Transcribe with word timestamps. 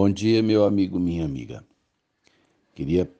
Bom 0.00 0.08
dia, 0.08 0.40
meu 0.44 0.64
amigo, 0.64 0.96
minha 0.96 1.24
amiga. 1.24 1.66
Queria 2.72 3.12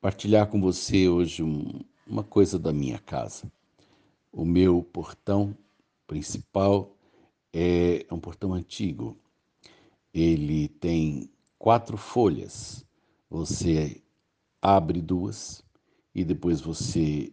partilhar 0.00 0.46
com 0.46 0.58
você 0.58 1.10
hoje 1.10 1.42
um, 1.42 1.80
uma 2.06 2.24
coisa 2.24 2.58
da 2.58 2.72
minha 2.72 2.98
casa. 2.98 3.52
O 4.32 4.42
meu 4.42 4.82
portão 4.82 5.54
principal 6.06 6.96
é 7.52 8.06
um 8.10 8.18
portão 8.18 8.54
antigo. 8.54 9.14
Ele 10.14 10.68
tem 10.68 11.28
quatro 11.58 11.98
folhas. 11.98 12.82
Você 13.28 14.02
abre 14.62 15.02
duas 15.02 15.62
e 16.14 16.24
depois 16.24 16.62
você 16.62 17.30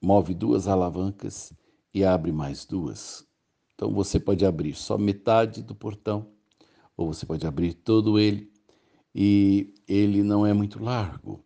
move 0.00 0.32
duas 0.32 0.68
alavancas 0.68 1.52
e 1.92 2.04
abre 2.04 2.30
mais 2.30 2.64
duas. 2.64 3.26
Então 3.74 3.92
você 3.92 4.20
pode 4.20 4.46
abrir 4.46 4.74
só 4.74 4.96
metade 4.96 5.60
do 5.60 5.74
portão 5.74 6.35
ou 6.96 7.12
você 7.12 7.26
pode 7.26 7.46
abrir 7.46 7.74
todo 7.74 8.18
ele 8.18 8.50
e 9.14 9.74
ele 9.86 10.22
não 10.22 10.46
é 10.46 10.52
muito 10.52 10.82
largo. 10.82 11.44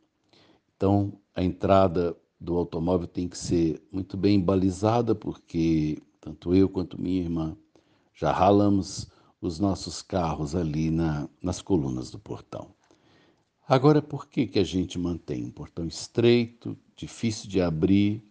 Então 0.77 1.13
a 1.35 1.43
entrada 1.43 2.17
do 2.41 2.57
automóvel 2.57 3.07
tem 3.07 3.29
que 3.29 3.37
ser 3.37 3.83
muito 3.93 4.17
bem 4.17 4.41
balizada 4.41 5.15
porque 5.15 6.01
tanto 6.21 6.55
eu 6.55 6.69
quanto 6.69 7.01
minha 7.01 7.21
irmã 7.21 7.57
já 8.15 8.33
ralamos 8.33 9.09
os 9.41 9.59
nossos 9.59 10.03
carros 10.03 10.55
ali 10.55 10.91
na, 10.91 11.29
nas 11.43 11.63
colunas 11.63 12.11
do 12.11 12.19
portão. 12.19 12.69
Agora, 13.67 14.03
por 14.03 14.29
que, 14.29 14.47
que 14.47 14.59
a 14.59 14.65
gente 14.65 14.99
mantém 14.99 15.45
um 15.45 15.51
portão 15.51 15.87
estreito, 15.87 16.77
difícil 16.97 17.49
de 17.49 17.61
abrir, 17.61 18.23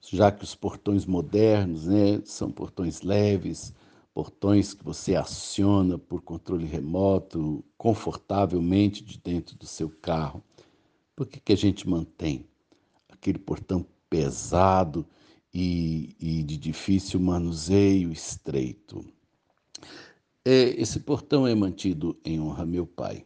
já 0.00 0.32
que 0.32 0.42
os 0.42 0.54
portões 0.54 1.04
modernos 1.04 1.86
né, 1.86 2.20
são 2.24 2.50
portões 2.50 3.02
leves, 3.02 3.74
portões 4.16 4.72
que 4.72 4.82
você 4.82 5.14
aciona 5.14 5.98
por 5.98 6.22
controle 6.22 6.64
remoto, 6.64 7.62
confortavelmente 7.76 9.04
de 9.04 9.18
dentro 9.18 9.54
do 9.58 9.66
seu 9.66 9.90
carro. 9.90 10.42
Por 11.14 11.26
que, 11.26 11.38
que 11.38 11.52
a 11.52 11.56
gente 11.56 11.86
mantém 11.86 12.46
aquele 13.10 13.38
portão 13.38 13.84
pesado 14.08 15.06
e, 15.52 16.16
e 16.18 16.42
de 16.42 16.56
difícil 16.56 17.20
manuseio 17.20 18.10
estreito? 18.10 19.04
É, 20.42 20.80
esse 20.80 21.00
portão 21.00 21.46
é 21.46 21.54
mantido 21.54 22.18
em 22.24 22.40
honra 22.40 22.62
a 22.62 22.66
meu 22.66 22.86
pai. 22.86 23.22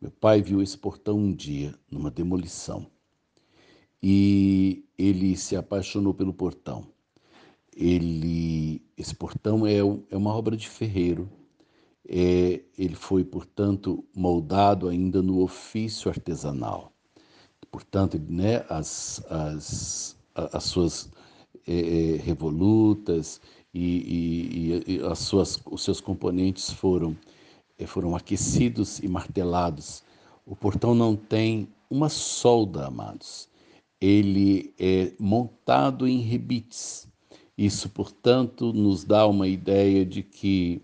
Meu 0.00 0.10
pai 0.10 0.40
viu 0.40 0.62
esse 0.62 0.78
portão 0.78 1.18
um 1.18 1.34
dia 1.34 1.78
numa 1.90 2.10
demolição 2.10 2.86
e 4.02 4.86
ele 4.96 5.36
se 5.36 5.54
apaixonou 5.54 6.14
pelo 6.14 6.32
portão 6.32 6.90
ele, 7.76 8.82
esse 8.96 9.14
portão 9.14 9.66
é, 9.66 9.78
é 9.78 10.16
uma 10.16 10.34
obra 10.34 10.56
de 10.56 10.68
ferreiro. 10.68 11.28
É, 12.08 12.60
ele 12.76 12.94
foi, 12.94 13.24
portanto, 13.24 14.04
moldado 14.14 14.88
ainda 14.88 15.22
no 15.22 15.40
ofício 15.40 16.10
artesanal. 16.10 16.92
Portanto, 17.70 18.20
né, 18.28 18.64
as, 18.68 19.24
as, 19.30 20.16
as 20.34 20.64
suas 20.64 21.10
é, 21.66 22.14
é 22.14 22.16
revolutas 22.16 23.40
e, 23.72 24.82
e, 24.86 24.94
e, 24.96 25.02
as 25.06 25.20
suas, 25.20 25.58
os 25.64 25.82
seus 25.82 26.00
componentes 26.00 26.70
foram, 26.70 27.16
é, 27.78 27.86
foram 27.86 28.14
aquecidos 28.14 28.98
e 28.98 29.08
martelados. 29.08 30.02
O 30.44 30.54
portão 30.54 30.94
não 30.94 31.16
tem 31.16 31.68
uma 31.88 32.08
solda, 32.08 32.86
amados. 32.86 33.48
Ele 34.00 34.74
é 34.78 35.12
montado 35.18 36.06
em 36.06 36.18
rebites 36.18 37.08
isso, 37.56 37.88
portanto, 37.90 38.72
nos 38.72 39.04
dá 39.04 39.26
uma 39.26 39.46
ideia 39.46 40.04
de 40.04 40.22
que 40.22 40.80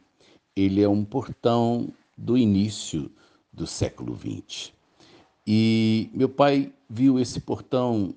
ele 0.55 0.83
é 0.83 0.89
um 0.89 1.05
portão 1.05 1.89
do 2.17 2.37
início 2.37 3.11
do 3.53 3.67
século 3.67 4.17
XX. 4.17 4.73
E 5.47 6.11
meu 6.13 6.29
pai 6.29 6.73
viu 6.89 7.19
esse 7.19 7.41
portão 7.41 8.15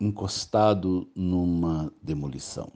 encostado 0.00 1.06
numa 1.14 1.92
demolição. 2.02 2.72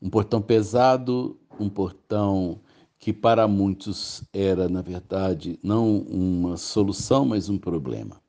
Um 0.00 0.10
portão 0.10 0.40
pesado, 0.40 1.36
um 1.58 1.68
portão 1.68 2.60
que 2.98 3.12
para 3.12 3.48
muitos 3.48 4.22
era, 4.32 4.68
na 4.68 4.80
verdade, 4.80 5.58
não 5.62 5.98
uma 5.98 6.56
solução, 6.56 7.24
mas 7.24 7.48
um 7.48 7.58
problema. 7.58 8.20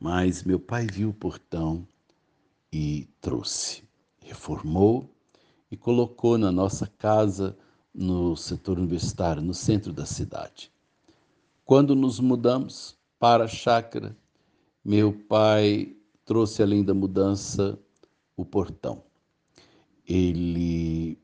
Mas 0.00 0.42
meu 0.44 0.58
pai 0.58 0.86
viu 0.86 1.10
o 1.10 1.14
portão 1.14 1.86
e 2.72 3.06
trouxe 3.20 3.82
reformou 4.24 5.10
e 5.70 5.76
colocou 5.76 6.36
na 6.36 6.52
nossa 6.52 6.86
casa 6.86 7.56
no 7.94 8.36
setor 8.36 8.78
universitário, 8.78 9.42
no 9.42 9.54
centro 9.54 9.92
da 9.92 10.06
cidade. 10.06 10.70
Quando 11.64 11.94
nos 11.94 12.20
mudamos 12.20 12.96
para 13.18 13.44
a 13.44 13.48
chácara, 13.48 14.16
meu 14.84 15.12
pai 15.12 15.94
trouxe 16.24 16.62
além 16.62 16.84
da 16.84 16.94
mudança 16.94 17.78
o 18.36 18.44
portão. 18.44 19.02
Ele 20.06 21.18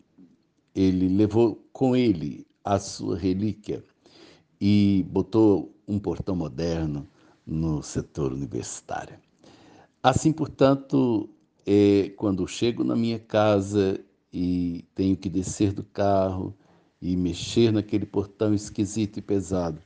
ele 0.74 1.08
levou 1.08 1.66
com 1.72 1.96
ele 1.96 2.46
a 2.62 2.78
sua 2.78 3.16
relíquia 3.16 3.82
e 4.60 5.04
botou 5.10 5.74
um 5.88 5.98
portão 5.98 6.36
moderno 6.36 7.08
no 7.44 7.82
setor 7.82 8.32
universitário. 8.32 9.18
Assim, 10.00 10.32
portanto, 10.32 11.28
é 11.70 12.08
quando 12.16 12.48
chego 12.48 12.82
na 12.82 12.96
minha 12.96 13.18
casa 13.18 14.00
e 14.32 14.86
tenho 14.94 15.14
que 15.14 15.28
descer 15.28 15.70
do 15.70 15.84
carro 15.84 16.56
e 16.98 17.14
mexer 17.14 17.70
naquele 17.70 18.06
portão 18.06 18.54
esquisito 18.54 19.18
e 19.18 19.22
pesado, 19.22 19.78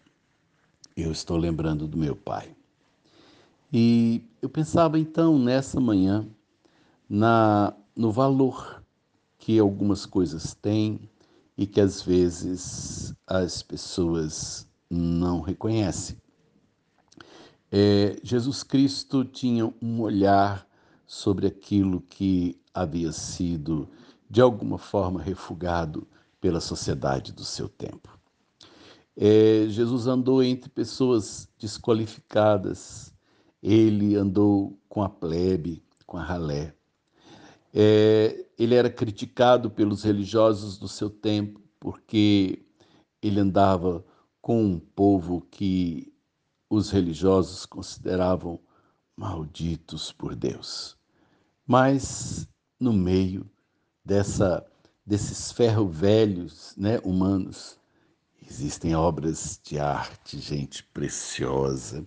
eu 0.96 1.10
estou 1.10 1.36
lembrando 1.36 1.88
do 1.88 1.98
meu 1.98 2.14
pai. 2.14 2.54
E 3.72 4.22
eu 4.40 4.48
pensava 4.48 4.96
então 4.96 5.36
nessa 5.36 5.80
manhã 5.80 6.24
na 7.08 7.74
no 7.96 8.12
valor 8.12 8.80
que 9.36 9.58
algumas 9.58 10.06
coisas 10.06 10.54
têm 10.54 11.00
e 11.58 11.66
que 11.66 11.80
às 11.80 12.00
vezes 12.00 13.12
as 13.26 13.60
pessoas 13.60 14.68
não 14.88 15.40
reconhecem. 15.40 16.16
É, 17.72 18.20
Jesus 18.22 18.62
Cristo 18.62 19.24
tinha 19.24 19.66
um 19.82 20.00
olhar 20.00 20.66
sobre 21.12 21.46
aquilo 21.46 22.00
que 22.00 22.58
havia 22.72 23.12
sido, 23.12 23.86
de 24.30 24.40
alguma 24.40 24.78
forma, 24.78 25.20
refugado 25.20 26.08
pela 26.40 26.58
sociedade 26.58 27.34
do 27.34 27.44
seu 27.44 27.68
tempo. 27.68 28.18
É, 29.14 29.66
Jesus 29.68 30.06
andou 30.06 30.42
entre 30.42 30.70
pessoas 30.70 31.46
desqualificadas, 31.58 33.12
ele 33.62 34.16
andou 34.16 34.80
com 34.88 35.02
a 35.02 35.08
plebe, 35.08 35.84
com 36.06 36.16
a 36.16 36.22
ralé. 36.22 36.74
É, 37.74 38.46
ele 38.58 38.74
era 38.74 38.88
criticado 38.88 39.70
pelos 39.70 40.04
religiosos 40.04 40.78
do 40.78 40.88
seu 40.88 41.10
tempo, 41.10 41.60
porque 41.78 42.64
ele 43.20 43.38
andava 43.38 44.02
com 44.40 44.64
um 44.64 44.78
povo 44.78 45.46
que 45.50 46.10
os 46.70 46.90
religiosos 46.90 47.66
consideravam 47.66 48.58
malditos 49.14 50.10
por 50.10 50.34
Deus. 50.34 51.01
Mas 51.66 52.48
no 52.78 52.92
meio 52.92 53.48
dessa 54.04 54.66
desses 55.04 55.50
ferro 55.52 55.88
velhos, 55.88 56.74
né, 56.76 56.98
humanos, 57.02 57.78
existem 58.40 58.94
obras 58.94 59.60
de 59.62 59.78
arte, 59.78 60.38
gente 60.38 60.84
preciosa, 60.84 62.06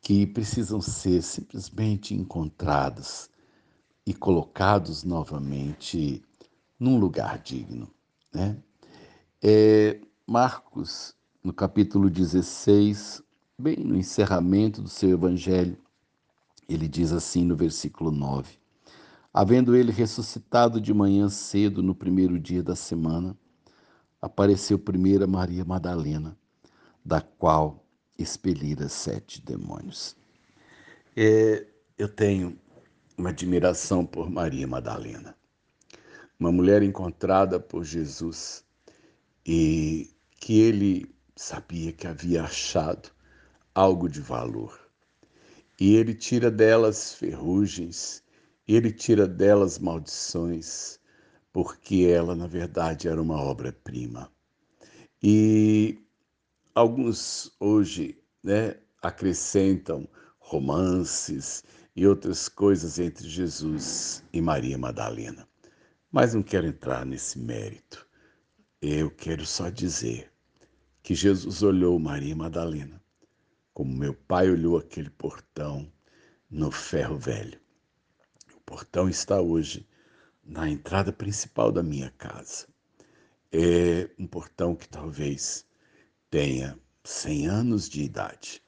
que 0.00 0.26
precisam 0.26 0.80
ser 0.80 1.22
simplesmente 1.22 2.14
encontradas 2.14 3.30
e 4.06 4.14
colocados 4.14 5.04
novamente 5.04 6.22
num 6.78 6.98
lugar 6.98 7.38
digno, 7.38 7.90
né? 8.32 8.56
É, 9.42 10.00
Marcos, 10.26 11.14
no 11.42 11.52
capítulo 11.52 12.08
16, 12.08 13.22
bem 13.58 13.76
no 13.76 13.96
encerramento 13.96 14.80
do 14.80 14.88
seu 14.88 15.10
evangelho, 15.10 15.78
ele 16.68 16.88
diz 16.88 17.12
assim 17.12 17.44
no 17.44 17.56
versículo 17.56 18.10
9: 18.10 18.58
Havendo 19.38 19.76
ele 19.76 19.92
ressuscitado 19.92 20.80
de 20.80 20.94
manhã 20.94 21.28
cedo 21.28 21.82
no 21.82 21.94
primeiro 21.94 22.40
dia 22.40 22.62
da 22.62 22.74
semana, 22.74 23.36
apareceu 24.18 24.78
primeiro 24.78 25.24
a 25.24 25.26
Maria 25.26 25.62
Madalena, 25.62 26.34
da 27.04 27.20
qual 27.20 27.84
expelira 28.18 28.88
sete 28.88 29.42
demônios. 29.44 30.16
É, 31.14 31.66
eu 31.98 32.08
tenho 32.08 32.58
uma 33.14 33.28
admiração 33.28 34.06
por 34.06 34.30
Maria 34.30 34.66
Madalena, 34.66 35.36
uma 36.40 36.50
mulher 36.50 36.82
encontrada 36.82 37.60
por 37.60 37.84
Jesus 37.84 38.64
e 39.44 40.16
que 40.40 40.58
ele 40.60 41.14
sabia 41.36 41.92
que 41.92 42.06
havia 42.06 42.44
achado 42.44 43.10
algo 43.74 44.08
de 44.08 44.22
valor. 44.22 44.80
E 45.78 45.94
ele 45.94 46.14
tira 46.14 46.50
delas 46.50 47.12
ferrugens 47.12 48.24
ele 48.74 48.92
tira 48.92 49.26
delas 49.26 49.78
maldições, 49.78 50.98
porque 51.52 52.06
ela, 52.10 52.34
na 52.34 52.46
verdade, 52.46 53.08
era 53.08 53.20
uma 53.20 53.40
obra-prima. 53.40 54.30
E 55.22 55.98
alguns 56.74 57.54
hoje 57.60 58.18
né, 58.42 58.74
acrescentam 59.02 60.08
romances 60.38 61.64
e 61.94 62.06
outras 62.06 62.48
coisas 62.48 62.98
entre 62.98 63.28
Jesus 63.28 64.22
e 64.32 64.40
Maria 64.40 64.76
Madalena. 64.76 65.48
Mas 66.10 66.34
não 66.34 66.42
quero 66.42 66.66
entrar 66.66 67.06
nesse 67.06 67.38
mérito. 67.38 68.06
Eu 68.82 69.10
quero 69.10 69.46
só 69.46 69.68
dizer 69.70 70.30
que 71.02 71.14
Jesus 71.14 71.62
olhou 71.62 71.98
Maria 71.98 72.36
Madalena 72.36 73.00
como 73.76 73.94
meu 73.94 74.14
pai 74.14 74.48
olhou 74.48 74.78
aquele 74.78 75.10
portão 75.10 75.92
no 76.50 76.70
ferro 76.70 77.18
velho. 77.18 77.60
Portão 78.66 79.08
está 79.08 79.40
hoje 79.40 79.88
na 80.44 80.68
entrada 80.68 81.12
principal 81.12 81.70
da 81.70 81.84
minha 81.84 82.10
casa. 82.18 82.66
É 83.52 84.10
um 84.18 84.26
portão 84.26 84.74
que 84.74 84.88
talvez 84.88 85.64
tenha 86.28 86.76
100 87.04 87.46
anos 87.46 87.88
de 87.88 88.02
idade 88.02 88.60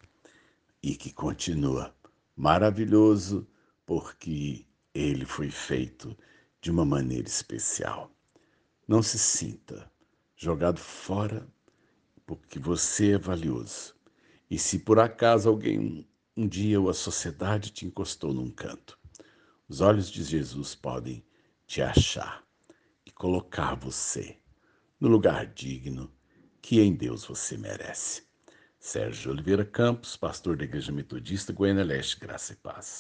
e 0.81 0.95
que 0.95 1.13
continua 1.13 1.93
maravilhoso 2.37 3.45
porque 3.85 4.65
ele 4.95 5.25
foi 5.27 5.51
feito 5.51 6.17
de 6.61 6.71
uma 6.71 6.85
maneira 6.85 7.27
especial. 7.27 8.09
Não 8.87 9.03
se 9.03 9.19
sinta 9.19 9.91
jogado 10.37 10.79
fora 10.79 11.47
porque 12.25 12.61
você 12.61 13.13
é 13.13 13.19
valioso. 13.19 13.97
E 14.49 14.59
se 14.59 14.79
por 14.79 15.01
acaso 15.01 15.49
alguém 15.49 16.09
um 16.37 16.47
dia 16.47 16.81
ou 16.81 16.89
a 16.89 16.95
sociedade 16.95 17.73
te 17.73 17.85
encostou 17.85 18.33
num 18.33 18.51
canto, 18.51 18.98
os 19.69 19.83
olhos 19.83 20.11
de 20.11 20.25
Jesus 20.25 20.75
podem 20.75 21.23
te 21.67 21.83
achar 21.83 22.43
e 23.05 23.11
colocar 23.11 23.75
você 23.75 24.39
no 24.99 25.09
lugar 25.09 25.47
digno 25.47 26.11
que 26.63 26.81
em 26.81 26.95
Deus 26.95 27.25
você 27.25 27.57
merece. 27.57 28.27
Sérgio 28.81 29.31
Oliveira 29.31 29.65
Campos, 29.65 30.17
pastor 30.17 30.57
da 30.57 30.65
Igreja 30.65 30.91
Metodista 30.91 31.53
Goiânia 31.53 31.85
Leste, 31.85 32.19
Graça 32.19 32.55
e 32.55 32.57
Paz. 32.57 32.97